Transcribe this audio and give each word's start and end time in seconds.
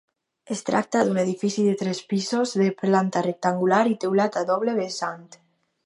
Es 0.53 0.63
tracta 0.69 1.01
d'un 1.09 1.19
edifici 1.23 1.65
de 1.67 1.75
tres 1.83 2.01
pisos, 2.13 2.55
de 2.63 2.71
planta 2.83 3.23
rectangular 3.29 3.83
i 3.93 3.97
teulat 4.05 4.41
a 4.43 4.45
doble 4.53 4.77
vessant. 4.85 5.27